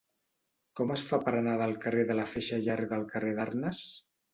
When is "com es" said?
0.79-1.03